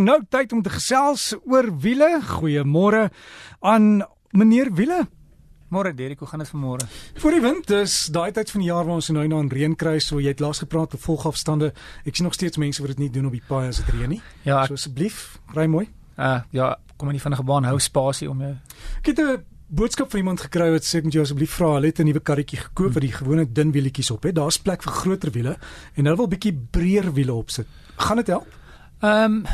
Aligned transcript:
Nou 0.00 0.16
tyd 0.32 0.52
om 0.56 0.62
te 0.64 0.70
gesels 0.72 1.34
oor 1.44 1.66
wiele. 1.82 2.22
Goeiemôre 2.24 3.10
aan 3.60 4.00
meneer 4.32 4.70
Wiele. 4.72 5.02
Môre 5.70 5.92
Derek, 5.94 6.18
hoe 6.18 6.28
gaan 6.28 6.40
dit 6.40 6.48
vanmôre? 6.48 6.86
Voor 7.20 7.34
die 7.36 7.42
wind 7.44 7.70
is 7.70 8.06
daai 8.10 8.32
tyd 8.32 8.50
van 8.50 8.62
die 8.64 8.70
jaar 8.70 8.86
waar 8.88 8.96
ons 8.96 9.10
nou 9.12 9.26
na 9.28 9.42
'n 9.42 9.52
reën 9.52 9.76
kry, 9.76 9.98
so 9.98 10.18
jy 10.18 10.32
het 10.32 10.40
laas 10.40 10.58
gepraat 10.58 10.94
oor 10.94 11.00
volgafstande. 11.00 11.72
Ek 12.06 12.16
sien 12.16 12.24
nog 12.24 12.34
steeds 12.34 12.56
mense 12.56 12.80
wat 12.80 12.96
dit 12.96 12.98
nie 12.98 13.10
doen 13.10 13.26
op 13.26 13.32
die 13.32 13.42
paai 13.46 13.68
as 13.68 13.76
dit 13.76 13.94
reën 13.94 14.08
nie. 14.08 14.22
Ja, 14.42 14.66
so 14.66 14.72
asseblief, 14.72 15.38
ry 15.54 15.66
mooi. 15.66 15.88
Uh 16.18 16.40
ja, 16.50 16.78
kom 16.96 17.08
in 17.08 17.14
die 17.14 17.22
vinnige 17.22 17.44
baan 17.44 17.64
hou 17.64 17.78
spasie 17.78 18.30
om 18.30 18.40
jou. 18.40 18.56
Ek 18.98 19.06
het 19.06 19.18
'n 19.18 19.44
boodskap 19.68 20.10
van 20.10 20.18
iemand 20.18 20.40
gekry 20.40 20.70
wat 20.70 20.82
sê 20.82 20.96
ek 20.98 21.04
moet 21.04 21.12
jou 21.12 21.22
asseblief 21.22 21.50
vra, 21.50 21.74
hulle 21.74 21.86
het 21.86 22.00
'n 22.00 22.04
nuwe 22.04 22.20
karretjie 22.20 22.58
gekoop 22.58 22.92
wat 22.92 23.02
die 23.02 23.12
gewone 23.12 23.52
dun 23.52 23.70
wielietjies 23.72 24.10
op 24.10 24.22
het. 24.22 24.34
Daar's 24.34 24.58
plek 24.58 24.82
vir 24.82 24.92
groter 24.92 25.30
wiele 25.30 25.58
en 25.94 26.04
hulle 26.04 26.16
wil 26.16 26.28
bietjie 26.28 26.58
breër 26.70 27.12
wiele 27.12 27.32
opsit. 27.34 27.66
Gaan 27.96 28.16
dit 28.16 28.26
help? 28.26 28.59
Ehm 29.00 29.32
um, 29.32 29.44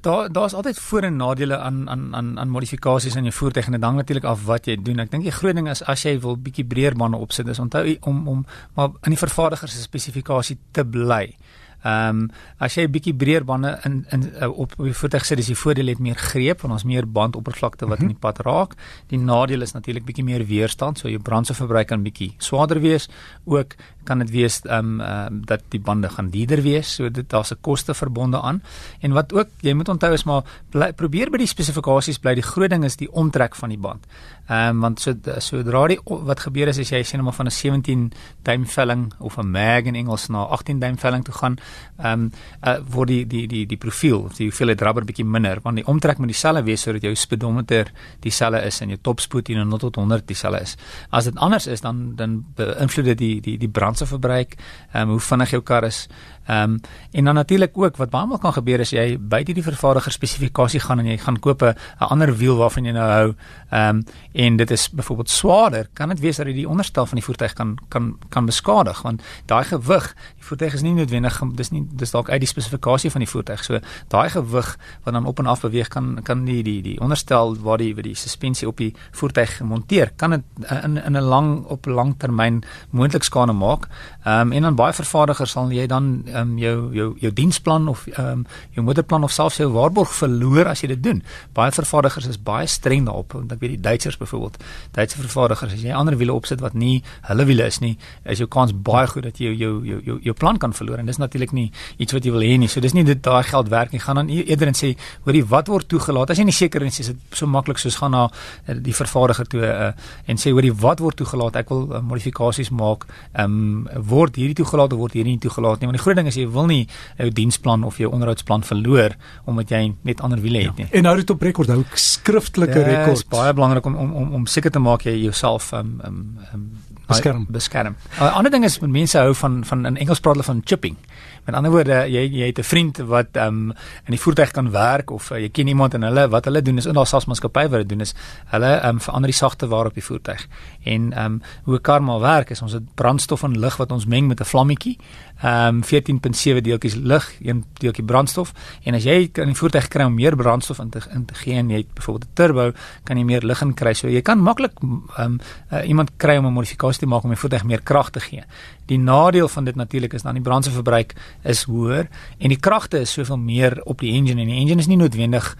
daar 0.00 0.32
daar's 0.32 0.52
altyd 0.52 0.78
voor 0.78 1.02
en 1.02 1.16
nadele 1.16 1.58
aan 1.58 1.90
aan 1.90 2.14
aan 2.16 2.38
aan 2.38 2.48
modifikasies 2.48 3.16
aan 3.16 3.22
jou 3.22 3.34
voertuig 3.34 3.66
en 3.66 3.72
dit 3.72 3.82
hang 3.82 3.96
natuurlik 3.96 4.24
af 4.24 4.44
wat 4.44 4.66
jy 4.66 4.76
doen. 4.82 4.98
Ek 4.98 5.10
dink 5.10 5.22
die 5.22 5.32
groot 5.32 5.54
ding 5.54 5.68
is 5.68 5.82
as 5.84 6.02
jy 6.02 6.16
wil 6.20 6.36
bietjie 6.36 6.64
breër 6.64 6.96
bande 6.96 7.16
opsit, 7.16 7.48
is 7.48 7.58
onthou 7.58 7.96
om 8.00 8.28
om 8.28 8.46
maar 8.74 8.88
in 9.02 9.14
die 9.14 9.18
vervaardiger 9.18 9.68
se 9.68 9.82
spesifikasie 9.82 10.58
te 10.70 10.84
bly. 10.84 11.36
Ehm 11.82 12.08
um, 12.08 12.30
as 12.58 12.74
jy 12.74 12.82
'n 12.84 12.90
bietjie 12.92 13.14
breër 13.14 13.44
bande 13.44 13.78
in 13.84 14.04
in 14.10 14.32
uh, 14.42 14.48
op 14.48 14.72
op 14.76 14.84
die 14.84 14.94
voertuig 14.94 15.24
sit, 15.24 15.38
is 15.38 15.46
die 15.46 15.56
voordeel 15.56 15.86
het 15.86 15.98
meer 15.98 16.14
greep 16.14 16.60
want 16.60 16.72
ons 16.72 16.84
meer 16.84 17.08
bandoppervlakte 17.08 17.86
wat 17.86 17.98
mm 17.98 18.04
-hmm. 18.04 18.10
in 18.10 18.16
die 18.16 18.20
pad 18.20 18.38
raak. 18.38 18.74
Die 19.06 19.18
nadeel 19.18 19.60
is 19.60 19.72
natuurlik 19.72 20.04
bietjie 20.04 20.24
meer 20.24 20.46
weerstand, 20.46 20.98
so 20.98 21.08
jou 21.08 21.22
brandstofverbruik 21.22 21.86
kan 21.86 22.02
bietjie 22.02 22.34
swaarder 22.38 22.80
wees. 22.80 23.08
Ook 23.44 23.74
kan 24.04 24.18
dit 24.18 24.30
wees 24.30 24.60
ehm 24.64 25.00
um, 25.00 25.00
um, 25.00 25.42
dat 25.46 25.62
die 25.68 25.80
bande 25.80 26.08
gaan 26.08 26.30
dierder 26.30 26.62
wees, 26.62 26.94
so 26.94 27.10
dit 27.10 27.28
daar's 27.30 27.52
'n 27.52 27.60
koste 27.60 27.94
verbonde 27.94 28.40
aan. 28.40 28.62
En 29.00 29.12
wat 29.12 29.32
ook 29.32 29.48
jy 29.60 29.72
moet 29.72 29.88
onthou 29.88 30.12
is 30.12 30.24
maar 30.24 30.42
bly, 30.70 30.92
probeer 30.92 31.30
by 31.30 31.38
die 31.38 31.46
spesifikasies 31.46 32.18
bly. 32.18 32.34
Die 32.34 32.42
groot 32.42 32.70
ding 32.70 32.84
is 32.84 32.96
die 32.96 33.12
omtrek 33.12 33.54
van 33.54 33.68
die 33.68 33.78
band. 33.78 34.06
Ehm 34.48 34.68
um, 34.68 34.80
want 34.80 35.00
so 35.00 35.14
sodra 35.38 35.86
die 35.86 35.98
wat 36.04 36.40
gebeur 36.40 36.68
is 36.68 36.78
as 36.78 36.90
jy 36.90 37.04
net 37.12 37.22
maar 37.22 37.32
van 37.32 37.46
'n 37.46 37.50
17 37.50 38.12
duim 38.42 38.66
velling 38.66 39.12
of 39.18 39.38
'n 39.38 39.50
mag 39.50 39.84
in 39.84 39.94
Engels 39.94 40.28
na 40.28 40.42
18 40.42 40.78
duim 40.78 40.98
velling 40.98 41.24
toe 41.24 41.34
gaan, 41.34 41.56
ehm 41.98 42.12
um, 42.12 42.32
uh, 42.66 42.78
word 42.90 43.08
die 43.08 43.26
die 43.26 43.46
die 43.46 43.66
die 43.66 43.76
profiel, 43.76 44.28
die 44.36 44.48
hoeveelheid 44.48 44.82
rubber 44.82 45.04
bietjie 45.04 45.24
minder 45.24 45.60
want 45.62 45.76
die 45.76 45.86
omtrek 45.86 46.18
moet 46.18 46.28
dieselfde 46.28 46.62
wees 46.64 46.82
sodat 46.82 47.02
jou 47.02 47.14
speedometer 47.14 47.92
dieselfde 48.20 48.62
is 48.66 48.80
en 48.80 48.88
jou 48.88 48.98
topspoed 49.02 49.46
hier 49.46 49.64
0 49.64 49.78
tot 49.78 49.96
100 49.96 50.26
dieselfde 50.26 50.60
is. 50.60 50.76
As 51.10 51.24
dit 51.24 51.36
anders 51.36 51.66
is 51.66 51.80
dan 51.80 52.16
dan 52.16 52.44
beïnvloed 52.56 53.04
dit 53.04 53.18
die 53.18 53.40
die 53.40 53.58
die 53.58 53.68
brandstofverbruik, 53.90 54.54
ehm 54.92 55.02
um, 55.02 55.08
hoe 55.16 55.20
vinnig 55.20 55.50
jou 55.50 55.62
kar 55.62 55.84
is. 55.84 56.06
Ehm 56.50 56.62
um, 56.62 56.80
en 57.10 57.24
dan 57.24 57.34
natuurlik 57.34 57.78
ook 57.78 57.96
wat 57.96 58.10
baie 58.10 58.26
maal 58.26 58.38
kan 58.38 58.52
gebeur 58.52 58.80
is 58.80 58.90
jy 58.90 59.18
buite 59.18 59.52
die 59.52 59.62
vervaardiger 59.62 60.12
spesifikasie 60.12 60.80
gaan 60.80 60.98
en 60.98 61.06
jy 61.06 61.16
gaan 61.18 61.38
koop 61.38 61.62
'n 61.62 61.74
ander 61.98 62.36
wiel 62.36 62.56
waarvan 62.56 62.84
jy 62.84 62.92
nou 62.92 63.10
hou. 63.10 63.34
Ehm 63.70 63.96
um, 63.96 64.04
en 64.32 64.56
dit 64.56 64.70
is 64.70 64.90
byvoorbeeld 64.90 65.30
swaarder, 65.30 65.88
kan 65.92 66.08
dit 66.08 66.20
wees 66.20 66.36
dat 66.36 66.46
jy 66.46 66.52
die 66.52 66.68
onderstel 66.68 67.06
van 67.06 67.14
die 67.14 67.24
voertuig 67.24 67.52
kan 67.52 67.78
kan 67.88 68.18
kan 68.28 68.46
beskadig 68.46 69.02
want 69.02 69.22
daai 69.46 69.64
gewig, 69.64 70.14
die 70.36 70.44
voertuig 70.44 70.74
is 70.74 70.82
nie 70.82 70.94
noodwendig 70.94 71.40
dis 71.54 71.70
nie 71.70 71.86
dis 71.92 72.10
dalk 72.10 72.28
uit 72.28 72.40
die 72.40 72.48
spesifikasie 72.48 73.10
van 73.10 73.20
die 73.20 73.30
voertuig. 73.30 73.64
So 73.64 73.78
daai 74.08 74.30
gewig 74.30 74.78
wat 75.04 75.14
dan 75.14 75.26
op 75.26 75.38
en 75.38 75.46
af 75.46 75.60
beweeg 75.60 75.88
kan 75.88 76.22
kan 76.22 76.44
die 76.44 76.62
die 76.62 76.82
die 76.82 77.00
onderstel 77.00 77.56
waar 77.56 77.78
die 77.78 77.94
waar 77.94 78.02
die 78.02 78.14
suspensie 78.14 78.68
op 78.68 78.76
die 78.76 78.94
voertuig 79.10 79.56
gemonteer, 79.56 80.12
kan 80.16 80.30
dit 80.30 80.42
in 80.82 80.96
in 80.96 81.16
'n 81.16 81.22
lang 81.22 81.64
op 81.64 81.86
lang 81.86 82.14
termyn 82.18 82.62
moontlik 82.90 83.22
skade 83.22 83.52
maak. 83.52 83.88
Ehm 84.24 84.40
um, 84.40 84.52
en 84.52 84.62
dan 84.62 84.74
baie 84.74 84.92
vervaardigers 84.92 85.50
sal 85.50 85.70
jy 85.70 85.86
dan 85.86 86.24
um, 86.40 86.56
jou 86.58 86.76
jou 86.94 87.08
jou 87.20 87.32
diensplan 87.32 87.88
of 87.88 88.06
um, 88.18 88.44
jou 88.76 88.84
motorplan 88.84 89.24
of 89.24 89.32
selfs 89.32 89.60
jou 89.60 89.70
waarborg 89.72 90.12
verloor 90.18 90.70
as 90.72 90.82
jy 90.84 90.92
dit 90.94 91.02
doen. 91.02 91.22
Baie 91.56 91.72
vervaardigers 91.74 92.28
is 92.30 92.40
baie 92.42 92.66
streng 92.66 93.06
daarop. 93.08 93.32
Want 93.36 93.52
ek 93.52 93.62
weet 93.62 93.76
die 93.76 93.82
Duitsers 93.88 94.18
byvoorbeeld, 94.20 94.58
Duitse 94.96 95.20
vervaardigers 95.20 95.74
as 95.76 95.84
jy 95.84 95.94
ander 95.96 96.16
wiele 96.20 96.34
opsit 96.34 96.60
wat 96.64 96.74
nie 96.74 97.00
hulle 97.28 97.46
wiele 97.48 97.66
is 97.70 97.80
nie, 97.80 97.96
is 98.24 98.42
jou 98.42 98.48
kans 98.50 98.72
baie 98.74 99.06
goed 99.10 99.28
dat 99.28 99.40
jy 99.40 99.54
jou 99.54 99.72
jou 99.86 100.00
jou 100.06 100.18
jou 100.24 100.34
plan 100.34 100.58
kan 100.58 100.72
verloor 100.76 101.00
en 101.00 101.06
dis 101.06 101.20
natuurlik 101.20 101.52
nie 101.56 101.68
iets 101.98 102.14
wat 102.16 102.24
jy 102.24 102.32
wil 102.34 102.44
hê 102.44 102.56
nie. 102.60 102.68
So 102.68 102.80
dis 102.80 102.94
nie 102.96 103.04
dit 103.06 103.20
daai 103.22 103.42
geld 103.46 103.70
werk 103.72 103.94
nie. 103.94 104.00
Gaan 104.02 104.20
dan 104.20 104.30
e-, 104.32 104.44
eerder 104.48 104.70
en 104.70 104.78
sê, 104.78 104.92
hoorie, 105.26 105.42
wat 105.50 105.70
word 105.72 105.88
toegelaat? 105.90 106.32
As 106.32 106.40
jy 106.40 106.46
nie 106.48 106.56
seker 106.56 106.84
is, 106.86 107.00
is 107.02 107.12
dit 107.12 107.36
so 107.36 107.48
maklik 107.50 107.80
soos 107.82 107.98
gaan 108.00 108.14
na 108.14 108.26
uh, 108.28 108.76
die 108.76 108.94
vervaardiger 108.96 109.48
toe 109.50 109.62
uh, 109.66 109.90
en 110.30 110.40
sê 110.40 110.54
hoorie, 110.54 110.72
wat 110.84 111.02
word 111.04 111.18
toegelaat? 111.20 111.60
Ek 111.62 111.72
wil 111.72 111.86
uh, 111.88 112.02
modifikasies 112.04 112.72
maak. 112.74 113.06
Ehm 113.32 113.58
um, 113.60 114.04
word 114.10 114.38
hierdie 114.40 114.56
toegelaat 114.60 114.94
of 114.94 115.00
word 115.02 115.14
hierdie 115.18 115.36
nie 115.36 115.42
toegelaat 115.42 115.80
nie? 115.80 115.90
Want 115.90 115.98
die 115.98 116.04
groot 116.04 116.19
ding 116.20 116.30
is 116.30 116.38
jy 116.38 116.46
wil 116.52 116.68
nie 116.70 116.84
jou 117.18 117.30
diensplan 117.40 117.84
of 117.88 117.98
jou 118.00 118.10
onderhoudsplan 118.10 118.64
verloor 118.66 119.16
omdat 119.50 119.74
jy 119.74 119.82
net 120.06 120.22
ander 120.24 120.40
wiele 120.42 120.64
het 120.64 120.72
ja. 120.72 120.76
nie. 120.84 120.88
Ja. 120.90 120.98
En 121.00 121.10
hou 121.10 121.16
dit 121.20 121.34
op 121.34 121.42
rekord, 121.48 121.72
hou 121.72 121.82
skriftelike 121.94 122.78
rekord. 122.78 123.16
Dit 123.16 123.24
is 123.24 123.28
baie 123.32 123.54
belangrik 123.56 123.88
om 123.90 123.98
om 124.00 124.14
om, 124.22 124.32
om 124.40 124.46
seker 124.46 124.72
te 124.74 124.82
maak 124.82 125.06
jy 125.08 125.16
jouself 125.24 125.72
um, 125.76 125.98
um, 126.06 126.22
um, 126.54 126.70
beskerm. 127.14 127.46
Beskerm. 127.48 127.96
'n 128.18 128.22
Ander 128.22 128.50
ding 128.50 128.64
is 128.64 128.78
mense 128.80 129.18
hou 129.18 129.34
van 129.34 129.64
van 129.64 129.86
in 129.86 129.96
Engels 129.96 130.20
praat 130.20 130.34
hulle 130.34 130.44
van 130.44 130.62
chipping. 130.64 130.96
Met 131.44 131.54
ander 131.54 131.70
woorde, 131.72 132.04
jy 132.06 132.26
jy 132.28 132.46
het 132.46 132.58
'n 132.58 132.62
vriend 132.62 132.96
wat 132.96 133.28
ehm 133.32 133.46
um, 133.46 133.72
in 134.06 134.14
die 134.14 134.20
voertuig 134.20 134.50
kan 134.50 134.70
werk 134.70 135.10
of 135.10 135.30
uh, 135.30 135.38
jy 135.38 135.48
ken 135.48 135.66
iemand 135.66 135.94
en 135.94 136.02
hulle 136.02 136.28
wat 136.28 136.44
hulle 136.44 136.62
doen 136.62 136.76
is 136.76 136.86
in 136.86 136.94
daar 136.94 137.06
selfs 137.06 137.26
maatskappy 137.26 137.68
wat 137.68 137.80
dit 137.80 137.88
doen 137.88 138.00
is 138.00 138.14
hulle 138.46 138.66
ehm 138.66 138.88
um, 138.88 139.00
verander 139.00 139.30
die 139.30 139.36
sagte 139.36 139.66
waar 139.66 139.86
op 139.86 139.94
die 139.94 140.04
voertuig. 140.04 140.46
En 140.84 141.12
ehm 141.12 141.24
um, 141.24 141.42
hoe 141.64 141.74
'n 141.74 141.80
kar 141.80 142.02
maar 142.02 142.20
werk 142.20 142.50
is 142.50 142.62
ons 142.62 142.72
het 142.72 142.94
brandstof 142.94 143.42
en 143.42 143.58
lug 143.58 143.76
wat 143.76 143.92
ons 143.92 144.06
meng 144.06 144.28
met 144.28 144.40
'n 144.40 144.44
vlammetjie. 144.44 144.98
Ehm 145.42 145.74
um, 145.74 145.82
14.7 145.84 146.60
deeltjies 146.60 146.94
lug, 146.94 147.32
een 147.40 147.64
deeltjie 147.72 148.04
brandstof 148.04 148.52
en 148.82 148.94
as 148.94 149.02
jy 149.04 149.28
kan 149.28 149.46
die 149.46 149.56
voertuig 149.56 149.88
kry 149.88 150.04
om 150.04 150.14
meer 150.14 150.36
brandstof 150.36 150.78
in 150.78 150.90
te 150.90 151.00
in 151.14 151.24
te 151.24 151.34
gee 151.34 151.54
en 151.54 151.70
jy 151.70 151.76
het 151.76 151.94
byvoorbeeld 151.94 152.30
'n 152.30 152.34
turbo, 152.34 152.72
kan 153.04 153.16
jy 153.16 153.24
meer 153.24 153.42
lug 153.42 153.62
in 153.62 153.74
kry. 153.74 153.92
So 153.92 154.08
jy 154.08 154.22
kan 154.22 154.38
maklik 154.38 154.72
ehm 154.80 155.24
um, 155.24 155.40
uh, 155.72 155.88
iemand 155.88 156.10
kry 156.16 156.36
om 156.36 156.46
'n 156.46 156.52
modifikasie 156.52 156.99
te 157.00 157.08
maak 157.08 157.26
om 157.26 157.32
die 157.34 157.40
voertuig 157.40 157.64
meer 157.68 157.82
krag 157.82 158.12
te 158.14 158.22
gee. 158.22 158.44
Die 158.90 158.98
nadeel 159.00 159.48
van 159.48 159.68
dit 159.68 159.78
natuurlik 159.78 160.14
is 160.16 160.26
dan 160.26 160.38
die 160.38 160.44
brandstofverbruik 160.44 161.14
is 161.42 161.64
hoër 161.70 162.08
en 162.38 162.52
die 162.52 162.60
kragte 162.60 163.00
is 163.00 163.12
soveel 163.16 163.40
meer 163.40 163.80
op 163.84 164.04
die 164.04 164.12
engine 164.16 164.44
en 164.44 164.52
die 164.52 164.60
engine 164.60 164.84
is 164.84 164.90
nie 164.90 165.00
noodwendig 165.00 165.54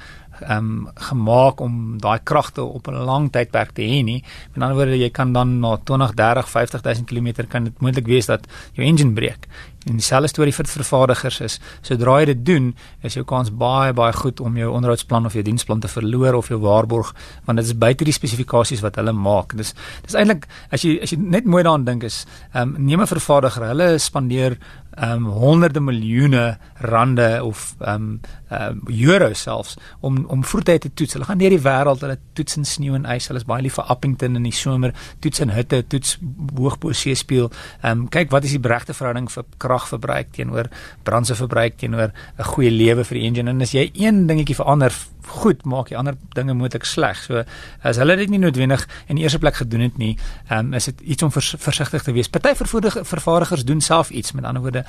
um, 0.48 0.88
gemaak 0.94 1.60
om 1.60 1.98
daai 1.98 2.18
kragte 2.22 2.62
op 2.62 2.88
'n 2.88 3.04
lang 3.04 3.30
tydperk 3.32 3.72
te 3.72 3.82
hê 3.82 4.02
nie. 4.04 4.24
Met 4.54 4.62
ander 4.62 4.76
woorde, 4.76 4.98
jy 4.98 5.10
kan 5.10 5.32
dan 5.32 5.60
na 5.60 5.76
20, 5.76 6.14
30, 6.14 6.48
50000 6.48 7.06
km 7.06 7.46
kan 7.48 7.64
dit 7.64 7.80
moontlik 7.80 8.06
wees 8.06 8.26
dat 8.26 8.46
jou 8.72 8.86
engine 8.86 9.12
breek. 9.12 9.48
En 9.88 9.96
dieselfde 9.96 10.28
storie 10.28 10.52
vir 10.52 10.66
vervaardigers 10.68 11.38
is, 11.40 11.54
sodra 11.80 12.18
jy 12.20 12.26
dit 12.34 12.40
doen, 12.44 12.74
is 13.02 13.14
jou 13.16 13.24
kans 13.24 13.48
baie 13.50 13.94
baie 13.96 14.12
goed 14.12 14.40
om 14.44 14.56
jou 14.56 14.68
onderhoudsplan 14.68 15.24
of 15.26 15.32
jou 15.32 15.42
diensplan 15.42 15.80
te 15.80 15.88
verloor 15.88 16.34
of 16.34 16.50
jou 16.52 16.58
waarborg, 16.60 17.14
want 17.46 17.58
dit 17.58 17.66
is 17.66 17.78
buite 17.78 18.04
die 18.04 18.12
spesifikasies 18.12 18.82
wat 18.84 18.96
hulle 19.00 19.12
maak. 19.16 19.56
Dis 19.56 19.72
dis 20.04 20.14
eintlik 20.14 20.44
as 20.70 20.84
jy 20.84 20.98
as 21.00 21.14
jy 21.14 21.18
net 21.22 21.48
mooi 21.48 21.62
daaraan 21.62 21.88
dink 21.88 22.04
is, 22.04 22.26
ehm 22.52 22.76
um, 22.76 22.84
neem 22.84 23.00
'n 23.00 23.06
vervaardiger, 23.06 23.68
hulle 23.72 23.98
spandeer 23.98 24.58
ehm 24.58 24.89
um, 24.98 25.24
honderde 25.24 25.80
miljoene 25.80 26.58
rande 26.74 27.44
of 27.44 27.74
um, 27.78 28.20
um, 28.50 28.82
euro 28.86 29.32
selfs 29.32 29.76
om 30.00 30.24
om 30.26 30.44
voertuie 30.44 30.78
te 30.78 30.90
toets. 30.94 31.12
Hulle 31.12 31.28
gaan 31.28 31.38
deur 31.38 31.54
die 31.54 31.62
wêreld, 31.62 32.02
hulle 32.04 32.18
toets 32.38 32.56
in 32.56 32.66
sneeu 32.68 32.96
en 32.98 33.06
ys. 33.14 33.28
Hulle 33.30 33.42
is 33.42 33.48
baie 33.48 33.62
lief 33.62 33.78
vir 33.78 33.90
Appington 33.92 34.38
in 34.40 34.48
die 34.48 34.54
somer, 34.54 34.94
toets 35.20 35.44
in 35.44 35.54
hitte, 35.54 35.82
toets 35.86 36.16
hoog 36.56 36.78
bo 36.82 36.94
see 36.96 37.14
speel. 37.18 37.50
Um, 37.86 38.08
kyk 38.12 38.32
wat 38.34 38.48
is 38.48 38.56
die 38.56 38.72
regte 38.72 38.96
verhouding 38.96 39.30
vir 39.32 39.46
kragverbruik 39.62 40.34
teenoor 40.36 40.70
brandstofverbruik 41.04 41.78
teenoor 41.80 42.12
'n 42.38 42.50
goeie 42.54 42.70
lewe 42.70 43.04
vir 43.04 43.18
die 43.18 43.26
engine. 43.26 43.50
En 43.50 43.62
as 43.62 43.72
jy 43.72 43.90
een 43.94 44.26
dingetjie 44.26 44.56
verander, 44.56 44.92
goed 45.30 45.64
maak 45.64 45.92
jy 45.92 45.98
ander 46.00 46.18
dinge 46.34 46.54
moontlik 46.58 46.84
sleg. 46.88 47.22
So 47.24 47.44
as 47.86 48.00
hulle 48.02 48.16
dit 48.20 48.32
nie 48.32 48.42
noodwendig 48.42 48.86
in 49.06 49.20
die 49.20 49.24
eerste 49.26 49.40
plek 49.42 49.60
gedoen 49.62 49.86
het 49.86 49.98
nie, 49.98 50.16
um, 50.50 50.74
is 50.74 50.90
dit 50.90 51.00
iets 51.14 51.26
om 51.26 51.32
vers, 51.34 51.54
versigtig 51.58 52.04
te 52.06 52.14
wees. 52.16 52.28
Party 52.28 52.54
vervaardigers 52.58 53.64
doen 53.64 53.80
self 53.80 54.10
iets, 54.10 54.32
met 54.32 54.44
ander 54.44 54.62
woorde 54.62 54.84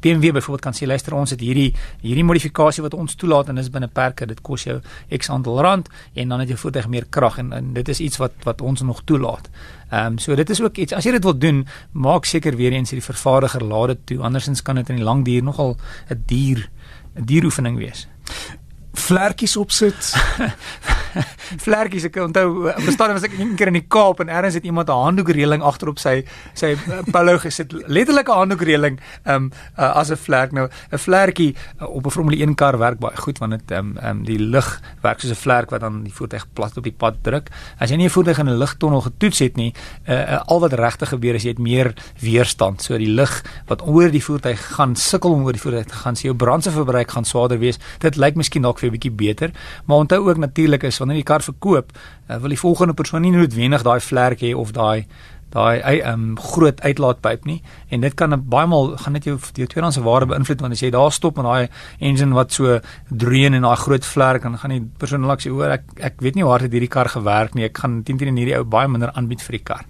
BMW 0.00 0.32
byvoorbeeld 0.32 0.60
kan 0.60 0.74
sê 0.76 0.86
luister 0.86 1.14
ons 1.14 1.30
het 1.32 1.40
hierdie 1.40 1.70
hierdie 2.02 2.24
modifikasie 2.24 2.84
wat 2.84 2.94
ons 2.94 3.16
toelaat 3.18 3.48
en 3.48 3.58
dis 3.58 3.70
binne 3.72 3.88
perke 3.88 4.26
dit 4.28 4.40
kos 4.44 4.66
jou 4.68 4.76
X 5.18 5.30
aantal 5.32 5.60
rand 5.64 5.88
en 6.14 6.34
dan 6.34 6.42
het 6.42 6.52
jou 6.52 6.58
voertuig 6.60 6.88
meer 6.92 7.06
krag 7.10 7.38
en, 7.42 7.52
en 7.56 7.72
dit 7.74 7.88
is 7.88 8.02
iets 8.04 8.20
wat 8.20 8.36
wat 8.44 8.60
ons 8.60 8.84
nog 8.86 9.02
toelaat. 9.08 9.48
Ehm 9.90 10.12
um, 10.12 10.18
so 10.18 10.36
dit 10.36 10.50
is 10.50 10.60
ook 10.60 10.76
iets 10.76 10.92
as 10.92 11.08
jy 11.08 11.16
dit 11.16 11.24
wil 11.24 11.38
doen 11.38 11.64
maak 11.92 12.28
seker 12.28 12.56
weer 12.56 12.76
eens 12.76 12.92
die 12.92 13.02
vervaardiger 13.02 13.64
laat 13.64 13.94
dit 13.94 14.06
toe 14.12 14.20
andersins 14.28 14.62
kan 14.62 14.76
dit 14.82 14.92
in 14.92 15.00
die 15.00 15.08
lang 15.08 15.24
duur 15.24 15.42
nogal 15.42 15.76
'n 16.10 16.22
duur 16.26 16.68
'n 17.16 17.24
dieroefening 17.24 17.78
wees 17.78 18.06
vlekkies 18.98 19.56
opsit. 19.56 20.12
vlekkies 21.66 22.08
ek 22.08 22.18
onthou 22.20 22.72
verstaan 22.84 23.14
was 23.16 23.24
ek 23.26 23.36
een 23.38 23.54
keer 23.56 23.70
in 23.70 23.78
die 23.78 23.86
Kaap 23.88 24.20
en 24.20 24.28
ergens 24.32 24.58
het 24.58 24.66
iemand 24.68 24.90
'n 24.90 25.04
handdoekreëling 25.06 25.62
agterop 25.62 25.98
sy 25.98 26.24
sy 26.54 26.74
polo 27.12 27.38
gesit. 27.38 27.72
Letterlik 27.72 28.28
'n 28.28 28.38
handdoekreëling 28.42 29.00
um, 29.24 29.50
uh, 29.78 29.96
as 29.96 30.10
'n 30.10 30.16
vlek. 30.16 30.52
Nou 30.52 30.68
'n 30.68 30.98
vlekkie 30.98 31.54
uh, 31.80 31.88
op 31.88 32.06
'n 32.06 32.10
Formule 32.10 32.36
1 32.36 32.54
kar 32.54 32.78
werk 32.78 32.98
baie 32.98 33.16
goed 33.16 33.38
want 33.38 33.52
dit 33.52 33.70
um, 33.70 33.96
um, 34.02 34.24
die 34.24 34.38
lug 34.38 34.80
werk 35.02 35.20
soos 35.20 35.30
'n 35.30 35.42
vlek 35.42 35.70
wat 35.70 35.80
dan 35.80 36.02
die 36.02 36.12
voertuig 36.12 36.46
plat 36.52 36.76
op 36.76 36.84
die 36.84 36.92
pad 36.92 37.14
druk. 37.22 37.48
As 37.78 37.90
jy 37.90 37.96
nie 37.96 38.06
'n 38.06 38.10
voertuig 38.10 38.38
in 38.38 38.48
'n 38.48 38.58
ligtonnel 38.58 39.00
getoets 39.00 39.38
het 39.38 39.56
nie 39.56 39.74
uh, 40.08 40.14
uh, 40.14 40.40
al 40.46 40.60
wat 40.60 40.72
regtig 40.72 41.08
gebeur 41.08 41.34
is 41.34 41.42
jy 41.42 41.48
het 41.48 41.58
meer 41.58 41.94
weerstand. 42.20 42.82
So 42.82 42.98
die 42.98 43.12
lug 43.12 43.44
wat 43.66 43.82
oor 43.86 44.10
die 44.10 44.22
voertuig 44.22 44.60
gaan 44.76 44.96
sukkel 44.96 45.32
om 45.32 45.44
oor 45.44 45.52
die 45.52 45.60
voertuig 45.60 45.86
te 45.86 45.94
gaan 45.94 46.16
so 46.16 46.28
jou 46.28 46.36
brandstofverbruik 46.36 47.10
gaan 47.10 47.24
swaarder 47.24 47.58
wees. 47.58 47.78
Dit 47.98 48.16
lyk 48.16 48.34
miskien 48.34 48.62
dalk 48.62 48.78
vir 48.86 48.92
'n 48.92 48.98
bietjie 48.98 49.14
beter 49.14 49.50
maar 49.86 49.98
onthou 49.98 50.28
ook 50.28 50.38
natuurlik 50.38 50.82
is 50.82 50.98
wanneer 50.98 51.16
jy 51.16 51.22
die 51.22 51.32
kar 51.32 51.42
verkoop, 51.42 51.92
uh, 52.28 52.36
wil 52.36 52.48
die 52.48 52.58
volgende 52.58 52.94
persoon 52.94 53.22
nie 53.22 53.32
noodwendig 53.32 53.82
daai 53.82 54.00
vlerk 54.00 54.40
hê 54.40 54.54
of 54.54 54.72
daai 54.72 55.06
daai 55.54 55.80
ehm 55.80 56.12
um, 56.12 56.24
groot 56.36 56.80
uitlaatpyp 56.82 57.44
nie 57.46 57.60
en 57.94 58.02
dit 58.04 58.14
kan 58.18 58.34
baie 58.50 58.66
maal 58.66 58.96
gaan 59.02 59.14
dit 59.16 59.28
jou 59.30 59.36
jou 59.38 59.68
tweedehandse 59.70 60.02
waarde 60.02 60.28
beïnvloed 60.32 60.64
want 60.64 60.76
as 60.76 60.82
jy 60.82 60.90
daar 60.90 61.12
stop 61.14 61.38
met 61.38 61.46
daai 61.46 61.68
engine 62.08 62.34
wat 62.34 62.52
so 62.52 62.80
dreun 63.08 63.54
en 63.54 63.66
daai 63.68 63.76
groot 63.84 64.04
vlerk 64.04 64.42
dan 64.42 64.58
gaan 64.58 64.74
die 64.74 64.82
persoon 64.98 65.28
lank 65.30 65.44
sê 65.44 65.54
hoor 65.54 65.76
ek 65.78 65.84
ek 66.10 66.20
weet 66.26 66.34
nie 66.34 66.44
hoe 66.44 66.52
hard 66.52 66.66
het 66.66 66.74
hierdie 66.76 66.92
kar 66.98 67.08
gewerk 67.14 67.54
nie 67.54 67.68
ek 67.68 67.78
gaan 67.84 68.02
teen 68.02 68.18
teen 68.18 68.42
hierdie 68.42 68.58
ou 68.58 68.64
baie 68.76 68.90
minder 68.90 69.14
aanbied 69.14 69.42
vir 69.46 69.58
die 69.58 69.64
kar. 69.70 69.86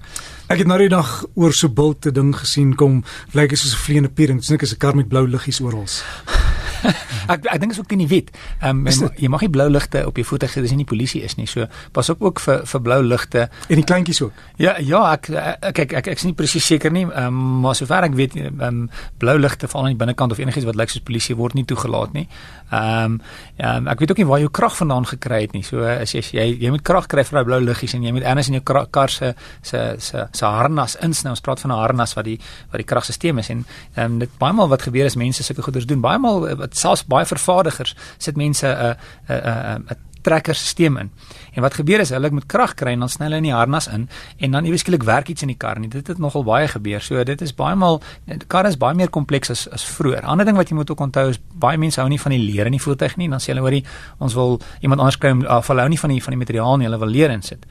Ek 0.46 0.60
het 0.60 0.68
nou 0.70 0.78
die 0.78 0.92
dag 0.92 1.24
oor 1.34 1.56
so 1.56 1.72
bulte 1.72 2.12
ding 2.14 2.34
gesien 2.36 2.76
kom 2.76 3.00
lyk 3.32 3.50
like, 3.50 3.56
soos 3.56 3.74
'n 3.74 3.84
vleiende 3.86 4.12
pier 4.12 4.30
en 4.30 4.38
dit 4.38 4.62
is 4.62 4.72
'n 4.72 4.78
kar 4.78 4.94
met 4.94 5.08
blou 5.08 5.26
liggies 5.26 5.60
oral. 5.60 5.88
ek 7.28 7.46
ek 7.54 7.60
dink 7.60 7.72
is 7.72 7.80
ook 7.80 7.92
in 7.92 8.04
die 8.04 8.08
wet. 8.10 8.30
Ehm 8.60 8.86
um, 8.86 9.10
jy 9.16 9.28
mag 9.32 9.44
nie 9.44 9.52
blou 9.52 9.68
ligte 9.70 10.06
op 10.06 10.16
jou 10.16 10.24
voertuig 10.26 10.56
hê 10.56 10.64
as 10.64 10.74
jy 10.74 10.80
nie 10.80 10.88
polisie 10.88 11.22
is 11.26 11.36
nie. 11.36 11.46
So 11.46 11.66
pas 11.92 12.10
op 12.10 12.22
ook 12.22 12.40
vir 12.40 12.64
vir 12.66 12.80
blou 12.82 13.00
ligte 13.02 13.48
en 13.68 13.80
die 13.80 13.84
kleintjies 13.84 14.22
ook. 14.22 14.32
Ja 14.62 14.76
ja, 14.78 15.02
ek 15.12 15.26
kyk 15.26 15.92
ek, 15.92 15.92
ek 16.02 16.12
ek 16.14 16.22
is 16.22 16.24
nie 16.28 16.34
presies 16.34 16.66
seker 16.66 16.92
nie. 16.92 17.06
Ehm 17.06 17.26
um, 17.26 17.60
maar 17.64 17.74
sover 17.78 18.04
ek 18.08 18.16
weet 18.18 18.36
ehm 18.36 18.62
um, 18.62 18.82
blou 19.18 19.38
ligte 19.38 19.68
veral 19.68 19.88
aan 19.88 19.96
die 19.96 20.02
binnekant 20.04 20.32
of 20.32 20.38
enigiets 20.38 20.66
wat 20.68 20.76
lyk 20.76 20.92
soos 20.92 21.04
polisie 21.06 21.36
word 21.36 21.54
nie 21.54 21.64
toegelaat 21.64 22.12
nie. 22.12 22.26
Ehm 22.70 23.16
um, 23.16 23.20
ja, 23.56 23.76
ek 23.92 24.02
weet 24.02 24.10
ook 24.10 24.22
nie 24.22 24.26
waar 24.26 24.42
jou 24.42 24.50
krag 24.50 24.76
vandaan 24.76 25.06
gekry 25.06 25.40
het 25.46 25.52
nie. 25.56 25.62
So 25.62 25.84
as 25.86 26.12
jy 26.14 26.22
jy, 26.32 26.46
jy 26.66 26.70
moet 26.74 26.82
krag 26.82 27.06
kry 27.10 27.24
vir 27.24 27.38
daai 27.38 27.48
blou 27.48 27.60
liggies 27.64 27.94
en 27.94 28.02
jy 28.02 28.12
moet 28.12 28.26
erns 28.26 28.50
in 28.50 28.58
jou 28.58 28.64
kar 28.90 29.10
se 29.10 29.34
se 29.62 29.96
se 29.98 30.26
se 30.32 30.44
harnas 30.44 30.96
insnou. 31.02 31.30
Ons 31.36 31.40
praat 31.40 31.60
van 31.60 31.72
'n 31.72 31.78
harnas 31.78 32.14
wat 32.14 32.24
die 32.24 32.38
wat 32.72 32.78
die 32.82 32.84
kragstelsel 32.84 33.38
is 33.38 33.50
en 33.50 33.64
ehm 33.94 34.04
um, 34.04 34.18
dit 34.18 34.30
baie 34.38 34.52
maal 34.52 34.68
wat 34.68 34.82
gebeur 34.82 35.06
is 35.06 35.16
mense 35.16 35.42
sulke 35.42 35.62
goeders 35.62 35.86
doen. 35.86 36.00
Baie 36.00 36.18
maal 36.18 36.56
wat 36.56 36.76
selfs 36.76 37.04
baie 37.06 37.15
vervaardigers 37.24 37.96
sit 38.18 38.36
mense 38.36 38.66
'n 38.66 38.96
'n 39.28 39.32
'n 39.32 39.86
'n 39.88 39.96
trekkerstelsel 40.26 40.98
in. 40.98 41.10
En 41.54 41.62
wat 41.62 41.74
gebeur 41.78 42.02
is 42.02 42.10
hulle 42.14 42.30
moet 42.34 42.46
krag 42.50 42.74
kry 42.78 42.94
en 42.96 43.04
dan 43.04 43.12
sny 43.12 43.28
hulle 43.28 43.38
in 43.40 43.46
die 43.48 43.54
harnas 43.54 43.86
in 43.92 44.08
en 44.42 44.56
dan 44.56 44.66
iewes 44.68 44.82
skielik 44.84 45.06
werk 45.06 45.30
iets 45.32 45.46
in 45.46 45.52
die 45.52 45.58
kar 45.58 45.78
nie. 45.80 45.90
Dit 45.92 46.10
het 46.10 46.20
nogal 46.22 46.44
baie 46.46 46.68
gebeur. 46.68 47.02
So 47.04 47.22
dit 47.24 47.42
is 47.42 47.54
baie 47.56 47.76
maal 47.78 48.00
die 48.26 48.38
kar 48.50 48.66
is 48.66 48.78
baie 48.80 48.96
meer 48.98 49.12
kompleks 49.12 49.52
as 49.54 49.66
as 49.72 49.86
vroeër. 49.96 50.26
Ander 50.26 50.48
ding 50.48 50.58
wat 50.58 50.72
jy 50.72 50.78
moet 50.78 50.90
ook 50.90 51.04
onthou 51.06 51.28
is 51.30 51.40
baie 51.66 51.78
mense 51.78 52.00
hou 52.02 52.08
nie 52.10 52.20
van 52.20 52.34
die 52.34 52.42
leer 52.42 52.66
in 52.66 52.76
die 52.76 52.82
voertuig 52.82 53.16
nie. 53.20 53.30
Dan 53.30 53.42
sê 53.42 53.52
hulle 53.54 53.64
hoorie 53.64 53.84
ons 54.18 54.34
wil 54.34 54.58
iemand 54.80 55.04
anders 55.04 55.20
kry 55.22 55.32
om 55.36 55.44
of 55.46 55.70
hulle 55.72 55.86
hou 55.86 55.92
nie 55.94 56.02
van 56.02 56.14
die 56.16 56.22
van 56.22 56.36
die 56.36 56.42
materiaal 56.42 56.76
nie. 56.76 56.90
Hulle 56.90 57.00
wil 57.04 57.14
leer 57.18 57.34
insit. 57.36 57.66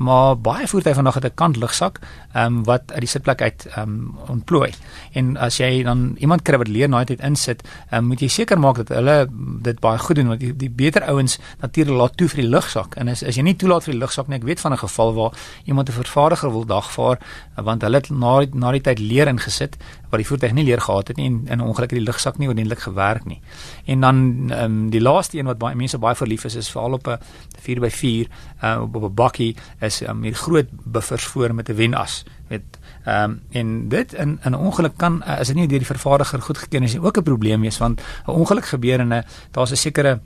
Maar 0.00 0.38
baie 0.40 0.68
voertuie 0.68 0.94
vandag 0.94 1.14
het 1.14 1.24
'n 1.24 1.34
kant 1.34 1.56
lugsak 1.56 1.98
ehm 2.32 2.44
um, 2.44 2.64
wat 2.64 2.82
uit 2.92 3.00
die 3.00 3.08
sitplek 3.08 3.42
uit 3.42 3.66
ehm 3.66 3.88
um, 3.88 4.16
ontplooi. 4.28 4.72
En 5.12 5.36
as 5.36 5.56
jy 5.56 5.82
dan 5.82 6.14
iemand 6.18 6.42
kry 6.42 6.56
wat 6.56 6.68
leer 6.68 6.88
naai 6.88 7.04
dit 7.04 7.20
insit, 7.20 7.68
um, 7.92 8.04
moet 8.04 8.20
jy 8.20 8.28
seker 8.28 8.58
maak 8.58 8.76
dat 8.76 8.88
hulle 8.88 9.28
dit 9.62 9.80
baie 9.80 9.98
goed 9.98 10.16
doen 10.16 10.26
want 10.26 10.40
die, 10.40 10.56
die 10.56 10.70
beter 10.70 11.02
ouens 11.02 11.38
natuurlik 11.60 11.96
laat 11.96 12.16
toe 12.16 12.28
vir 12.28 12.40
die 12.40 12.48
lugsak. 12.48 12.96
En 12.96 13.08
as 13.08 13.22
as 13.22 13.36
jy 13.36 13.42
nie 13.42 13.56
toelaat 13.56 13.84
vir 13.84 13.92
die 13.92 14.00
lugsak 14.00 14.28
nie, 14.28 14.36
ek 14.36 14.44
weet 14.44 14.60
van 14.60 14.72
'n 14.72 14.78
geval 14.78 15.14
waar 15.14 15.32
iemand 15.64 15.88
'n 15.88 15.92
vervaardiger 15.92 16.50
wil 16.50 16.64
dagvaar 16.64 17.18
want 17.54 17.82
hulle 17.82 17.96
het 17.96 18.10
na 18.10 18.46
na 18.52 18.72
die 18.72 18.80
tyd 18.80 18.98
leer 18.98 19.28
ingesit 19.28 19.76
wat 20.10 20.18
die 20.18 20.26
voertuig 20.26 20.52
nie 20.52 20.64
leer 20.64 20.80
gehad 20.80 21.08
het 21.08 21.16
nie 21.16 21.26
en 21.26 21.46
in 21.46 21.60
ongeluk 21.60 21.90
het 21.90 21.98
die 21.98 22.06
lugsak 22.06 22.38
nie 22.38 22.48
ordentlik 22.48 22.78
gewerk 22.78 23.24
nie. 23.24 23.40
En 23.84 24.00
dan 24.00 24.50
ehm 24.50 24.64
um, 24.64 24.90
die 24.90 25.00
laaste 25.00 25.38
een 25.38 25.46
wat 25.46 25.58
baie 25.58 25.74
mense 25.74 25.98
baie 25.98 26.14
verlief 26.14 26.44
is 26.44 26.54
is 26.54 26.70
veral 26.70 26.92
op 26.92 27.06
'n 27.06 27.18
4x4 27.66 28.28
uh, 28.62 28.82
op 28.82 29.02
'n 29.02 29.14
bakkie 29.14 29.56
is 29.80 29.89
um, 30.00 30.22
hier 30.22 30.34
groot 30.34 30.68
buffers 30.70 31.24
voor 31.24 31.54
met 31.54 31.68
'n 31.68 31.74
wenas. 31.74 32.24
Weet 32.48 32.78
ehm 33.04 33.30
um, 33.30 33.42
en 33.50 33.88
dit 33.88 34.12
in 34.12 34.38
'n 34.44 34.54
ongeluk 34.54 34.96
kan 34.96 35.22
uh, 35.26 35.38
as 35.38 35.46
dit 35.46 35.56
nie 35.56 35.68
deur 35.68 35.78
die 35.78 35.86
vervaardiger 35.86 36.42
goedgekeur 36.42 36.82
is, 36.82 36.98
ook 36.98 37.16
'n 37.16 37.22
probleem 37.22 37.60
wees 37.60 37.78
want 37.78 38.00
'n 38.26 38.30
ongeluk 38.30 38.66
gebeur 38.66 39.00
en 39.00 39.24
daar's 39.50 39.70
'n 39.70 39.76
sekere 39.76 40.20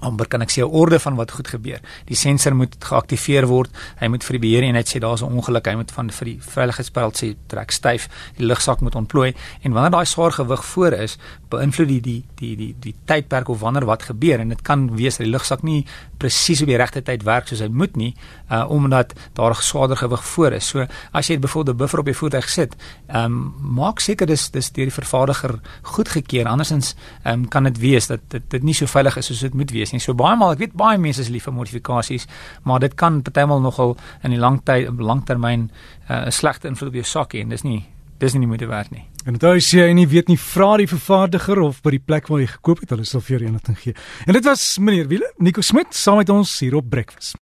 amper 0.00 0.28
kan 0.28 0.42
ek 0.42 0.50
sê 0.50 0.62
'n 0.62 0.70
orde 0.70 0.98
van 0.98 1.14
wat 1.16 1.30
goed 1.30 1.48
gebeur. 1.48 1.80
Die 2.06 2.16
sensor 2.16 2.54
moet 2.54 2.76
geaktiveer 2.78 3.46
word. 3.46 3.70
Hy 4.00 4.08
moet 4.08 4.24
vir 4.24 4.38
die 4.38 4.48
beheereenheid 4.48 4.88
sê 4.88 5.00
daar's 5.00 5.22
'n 5.22 5.32
ongeluk. 5.32 5.66
Hy 5.66 5.74
moet 5.74 5.92
van 5.92 6.10
vir 6.10 6.24
die 6.24 6.38
veiligheidspyl 6.40 7.12
sê 7.12 7.36
trek 7.46 7.70
styf. 7.70 8.08
Die 8.36 8.46
lugsak 8.46 8.80
moet 8.80 8.94
ontplooi 8.94 9.34
en 9.62 9.72
wanneer 9.72 9.90
daai 9.90 10.06
swaar 10.06 10.32
gewig 10.32 10.64
voor 10.64 10.92
is, 10.92 11.18
beïnvloed 11.48 11.88
die 11.88 12.00
die 12.00 12.24
die 12.34 12.56
die 12.56 12.74
die 12.80 12.94
tydperk 13.04 13.48
of 13.48 13.60
wanneer 13.60 13.84
wat 13.84 14.02
gebeur 14.02 14.40
en 14.40 14.48
dit 14.48 14.62
kan 14.62 14.96
wees 14.96 15.16
dat 15.16 15.26
die 15.26 15.32
lugsak 15.32 15.62
nie 15.62 15.86
presies 16.18 16.62
op 16.62 16.68
die 16.68 16.76
regte 16.76 17.02
tyd 17.02 17.22
werk 17.22 17.48
soos 17.48 17.60
hy 17.60 17.68
moet 17.68 17.96
nie, 17.96 18.14
uh 18.50 18.70
omdat 18.70 19.14
daar 19.34 19.50
'n 19.50 19.62
swaarder 19.62 19.96
gewig 19.96 20.24
voor 20.24 20.52
is. 20.52 20.68
So 20.68 20.86
as 21.12 21.26
jy 21.28 21.38
byvoorbeeld 21.38 21.76
'n 21.76 21.78
buffer 21.78 21.98
op 21.98 22.06
jou 22.06 22.16
voertuig 22.16 22.48
sit, 22.48 22.76
ehm 23.08 23.24
um, 23.24 23.54
maak 23.60 24.00
seker 24.00 24.26
dis 24.26 24.50
dis 24.50 24.70
deur 24.72 24.84
die 24.84 24.94
vervaardiger 24.94 25.60
goedgekeur. 25.82 26.46
Andersins 26.46 26.94
ehm 27.22 27.32
um, 27.32 27.48
kan 27.48 27.64
dit 27.64 27.78
wees 27.78 28.06
dat 28.06 28.20
dit 28.28 28.42
dit 28.50 28.62
nie 28.62 28.74
so 28.74 28.86
veilig 28.86 29.16
is 29.16 29.26
soos 29.26 29.40
dit 29.40 29.54
moet 29.54 29.70
wees 29.70 29.89
nie. 29.92 30.00
So 30.00 30.14
baie 30.14 30.36
maal, 30.36 30.52
ek 30.52 30.64
weet 30.64 30.76
baie 30.78 30.98
mense 30.98 31.20
is 31.20 31.30
lief 31.32 31.48
vir 31.48 31.56
modifikasies, 31.56 32.26
maar 32.64 32.80
dit 32.80 32.94
kan 32.94 33.22
partymal 33.22 33.60
nogal 33.60 33.96
in 34.24 34.34
die 34.34 34.40
lang 34.40 34.60
tyd 34.64 34.90
langtermyn 34.98 35.70
uh, 35.70 36.14
'n 36.14 36.26
uh, 36.26 36.30
slegte 36.30 36.68
invloed 36.68 36.88
op 36.88 36.94
jou 36.94 37.04
sak 37.04 37.34
hê 37.34 37.40
en 37.40 37.48
dis 37.48 37.64
nie 37.64 37.86
dis 38.20 38.34
nie 38.34 38.46
moeite 38.46 38.66
werd 38.66 38.90
nie. 38.90 39.04
En 39.24 39.32
dit 39.32 39.42
is 39.42 39.70
jy 39.70 39.92
nie 39.96 40.06
weet 40.08 40.28
nie 40.28 40.38
vra 40.38 40.76
die 40.76 40.88
vervaardiger 40.88 41.60
of 41.60 41.82
by 41.82 41.90
die 41.96 42.02
plek 42.04 42.28
waar 42.28 42.40
jy 42.40 42.48
gekoop 42.52 42.80
het, 42.80 42.90
hulle 42.90 43.04
sal 43.04 43.20
vir 43.20 43.38
jou 43.38 43.46
inligting 43.48 43.78
gee. 43.78 43.94
En 44.26 44.36
dit 44.36 44.44
was 44.44 44.78
meneer 44.78 45.08
Wiele, 45.08 45.32
Nico 45.38 45.60
Smit 45.60 45.94
saam 45.94 46.20
met 46.20 46.32
ons 46.32 46.58
hier 46.60 46.76
op 46.80 46.90
Breakfast. 46.90 47.36